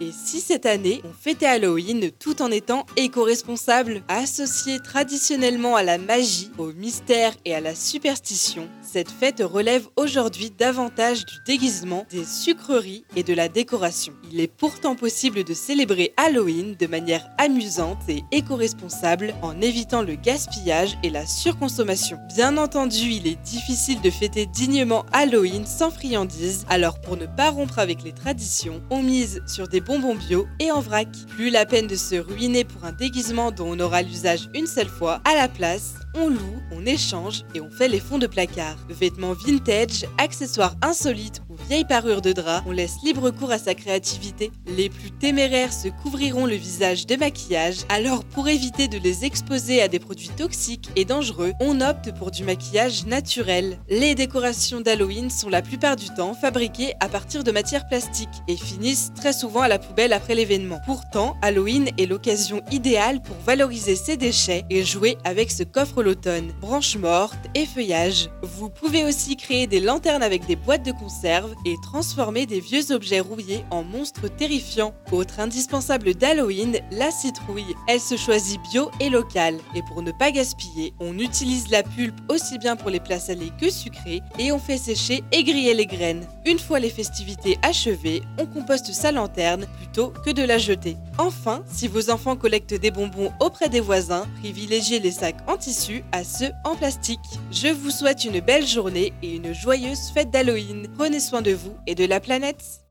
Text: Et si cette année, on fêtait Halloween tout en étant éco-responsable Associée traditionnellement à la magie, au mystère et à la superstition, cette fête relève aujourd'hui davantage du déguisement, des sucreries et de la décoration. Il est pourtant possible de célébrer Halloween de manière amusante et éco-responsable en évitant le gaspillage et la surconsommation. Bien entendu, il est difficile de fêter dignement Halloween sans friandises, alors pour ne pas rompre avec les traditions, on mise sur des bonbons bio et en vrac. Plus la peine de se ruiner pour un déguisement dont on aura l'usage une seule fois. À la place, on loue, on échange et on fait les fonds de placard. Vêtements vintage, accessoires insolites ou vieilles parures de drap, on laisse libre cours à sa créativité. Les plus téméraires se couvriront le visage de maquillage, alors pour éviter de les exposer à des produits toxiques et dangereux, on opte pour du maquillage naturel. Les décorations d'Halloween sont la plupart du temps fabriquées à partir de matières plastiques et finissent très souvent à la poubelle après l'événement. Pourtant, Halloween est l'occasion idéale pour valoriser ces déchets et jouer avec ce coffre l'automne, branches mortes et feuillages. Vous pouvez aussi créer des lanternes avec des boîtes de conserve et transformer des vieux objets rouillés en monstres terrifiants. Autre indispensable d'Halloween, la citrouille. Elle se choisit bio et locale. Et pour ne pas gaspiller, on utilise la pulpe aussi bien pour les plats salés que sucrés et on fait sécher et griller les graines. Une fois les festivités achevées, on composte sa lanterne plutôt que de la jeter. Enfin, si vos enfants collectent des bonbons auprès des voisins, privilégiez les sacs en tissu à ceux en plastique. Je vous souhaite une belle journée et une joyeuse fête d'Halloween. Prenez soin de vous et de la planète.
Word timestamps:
Et 0.00 0.10
si 0.10 0.40
cette 0.40 0.66
année, 0.66 1.00
on 1.04 1.12
fêtait 1.12 1.46
Halloween 1.46 2.10
tout 2.18 2.42
en 2.42 2.50
étant 2.50 2.84
éco-responsable 2.96 4.02
Associée 4.08 4.80
traditionnellement 4.80 5.76
à 5.76 5.84
la 5.84 5.98
magie, 5.98 6.50
au 6.58 6.72
mystère 6.72 7.32
et 7.44 7.54
à 7.54 7.60
la 7.60 7.76
superstition, 7.76 8.68
cette 8.82 9.10
fête 9.10 9.42
relève 9.44 9.86
aujourd'hui 9.94 10.50
davantage 10.50 11.24
du 11.24 11.34
déguisement, 11.46 12.06
des 12.10 12.24
sucreries 12.24 13.04
et 13.14 13.22
de 13.22 13.34
la 13.34 13.48
décoration. 13.48 14.14
Il 14.32 14.40
est 14.40 14.48
pourtant 14.48 14.96
possible 14.96 15.44
de 15.44 15.54
célébrer 15.54 16.12
Halloween 16.16 16.74
de 16.74 16.86
manière 16.88 17.28
amusante 17.38 18.02
et 18.08 18.24
éco-responsable 18.32 19.32
en 19.42 19.60
évitant 19.60 20.02
le 20.02 20.16
gaspillage 20.16 20.98
et 21.04 21.10
la 21.10 21.24
surconsommation. 21.24 22.18
Bien 22.34 22.56
entendu, 22.56 23.10
il 23.10 23.28
est 23.28 23.40
difficile 23.42 24.00
de 24.00 24.10
fêter 24.10 24.46
dignement 24.46 25.06
Halloween 25.12 25.66
sans 25.66 25.92
friandises, 25.92 26.66
alors 26.68 27.00
pour 27.00 27.16
ne 27.16 27.26
pas 27.26 27.50
rompre 27.50 27.78
avec 27.78 28.02
les 28.02 28.12
traditions, 28.12 28.82
on 28.90 29.00
mise 29.00 29.40
sur 29.46 29.68
des 29.68 29.83
bonbons 29.86 30.14
bio 30.14 30.46
et 30.58 30.70
en 30.70 30.80
vrac. 30.80 31.08
Plus 31.28 31.50
la 31.50 31.66
peine 31.66 31.86
de 31.86 31.96
se 31.96 32.16
ruiner 32.16 32.64
pour 32.64 32.84
un 32.84 32.92
déguisement 32.92 33.50
dont 33.50 33.68
on 33.68 33.80
aura 33.80 34.02
l'usage 34.02 34.48
une 34.54 34.66
seule 34.66 34.88
fois. 34.88 35.20
À 35.24 35.34
la 35.34 35.48
place, 35.48 35.94
on 36.16 36.28
loue, 36.28 36.62
on 36.72 36.86
échange 36.86 37.44
et 37.54 37.60
on 37.60 37.70
fait 37.70 37.88
les 37.88 38.00
fonds 38.00 38.18
de 38.18 38.26
placard. 38.26 38.76
Vêtements 38.88 39.32
vintage, 39.32 40.06
accessoires 40.18 40.76
insolites 40.82 41.42
ou 41.50 41.56
vieilles 41.68 41.84
parures 41.84 42.22
de 42.22 42.32
drap, 42.32 42.62
on 42.66 42.70
laisse 42.70 42.96
libre 43.02 43.30
cours 43.30 43.50
à 43.50 43.58
sa 43.58 43.74
créativité. 43.74 44.50
Les 44.76 44.88
plus 44.88 45.10
téméraires 45.10 45.72
se 45.72 45.88
couvriront 45.88 46.46
le 46.46 46.54
visage 46.54 47.06
de 47.06 47.16
maquillage, 47.16 47.78
alors 47.88 48.24
pour 48.24 48.48
éviter 48.48 48.88
de 48.88 48.98
les 48.98 49.24
exposer 49.24 49.82
à 49.82 49.88
des 49.88 49.98
produits 49.98 50.28
toxiques 50.28 50.88
et 50.96 51.04
dangereux, 51.04 51.52
on 51.60 51.80
opte 51.80 52.14
pour 52.14 52.30
du 52.30 52.44
maquillage 52.44 53.06
naturel. 53.06 53.78
Les 53.88 54.14
décorations 54.14 54.80
d'Halloween 54.80 55.30
sont 55.30 55.48
la 55.48 55.62
plupart 55.62 55.96
du 55.96 56.08
temps 56.10 56.34
fabriquées 56.34 56.94
à 57.00 57.08
partir 57.08 57.42
de 57.42 57.50
matières 57.50 57.88
plastiques 57.88 58.28
et 58.48 58.56
finissent 58.56 59.12
très 59.14 59.32
souvent 59.32 59.62
à 59.62 59.68
la 59.68 59.78
poubelle 59.78 60.12
après 60.12 60.34
l'événement. 60.34 60.80
Pourtant, 60.86 61.36
Halloween 61.42 61.90
est 61.98 62.06
l'occasion 62.06 62.62
idéale 62.70 63.20
pour 63.22 63.36
valoriser 63.44 63.96
ces 63.96 64.16
déchets 64.16 64.64
et 64.70 64.84
jouer 64.84 65.16
avec 65.24 65.50
ce 65.50 65.62
coffre 65.62 66.03
l'automne, 66.04 66.52
branches 66.60 66.96
mortes 66.96 67.34
et 67.54 67.66
feuillages. 67.66 68.30
Vous 68.42 68.68
pouvez 68.68 69.04
aussi 69.04 69.36
créer 69.36 69.66
des 69.66 69.80
lanternes 69.80 70.22
avec 70.22 70.46
des 70.46 70.54
boîtes 70.54 70.84
de 70.84 70.92
conserve 70.92 71.54
et 71.64 71.74
transformer 71.82 72.46
des 72.46 72.60
vieux 72.60 72.92
objets 72.92 73.20
rouillés 73.20 73.64
en 73.70 73.82
monstres 73.82 74.28
terrifiants. 74.28 74.94
Autre 75.10 75.40
indispensable 75.40 76.14
d'Halloween, 76.14 76.78
la 76.92 77.10
citrouille. 77.10 77.74
Elle 77.88 78.00
se 78.00 78.16
choisit 78.16 78.60
bio 78.70 78.90
et 79.00 79.08
locale. 79.08 79.58
Et 79.74 79.82
pour 79.82 80.02
ne 80.02 80.12
pas 80.12 80.30
gaspiller, 80.30 80.92
on 81.00 81.18
utilise 81.18 81.70
la 81.70 81.82
pulpe 81.82 82.20
aussi 82.28 82.58
bien 82.58 82.76
pour 82.76 82.90
les 82.90 83.00
plats 83.00 83.18
salés 83.18 83.52
que 83.58 83.70
sucrés 83.70 84.20
et 84.38 84.52
on 84.52 84.58
fait 84.58 84.78
sécher 84.78 85.24
et 85.32 85.42
griller 85.42 85.74
les 85.74 85.86
graines. 85.86 86.26
Une 86.44 86.58
fois 86.58 86.78
les 86.80 86.90
festivités 86.90 87.58
achevées, 87.62 88.22
on 88.38 88.46
composte 88.46 88.92
sa 88.92 89.10
lanterne 89.10 89.66
plutôt 89.78 90.12
que 90.24 90.30
de 90.30 90.42
la 90.42 90.58
jeter. 90.58 90.96
Enfin, 91.16 91.62
si 91.66 91.88
vos 91.88 92.10
enfants 92.10 92.36
collectent 92.36 92.74
des 92.74 92.90
bonbons 92.90 93.32
auprès 93.40 93.70
des 93.70 93.80
voisins, 93.80 94.26
privilégiez 94.40 95.00
les 95.00 95.10
sacs 95.10 95.36
en 95.48 95.56
tissu 95.56 95.93
à 96.12 96.24
ceux 96.24 96.50
en 96.64 96.74
plastique. 96.76 97.20
Je 97.50 97.68
vous 97.68 97.90
souhaite 97.90 98.24
une 98.24 98.40
belle 98.40 98.66
journée 98.66 99.12
et 99.22 99.36
une 99.36 99.52
joyeuse 99.52 100.10
fête 100.12 100.30
d'Halloween. 100.30 100.88
Prenez 100.96 101.20
soin 101.20 101.42
de 101.42 101.52
vous 101.52 101.74
et 101.86 101.94
de 101.94 102.04
la 102.04 102.20
planète. 102.20 102.83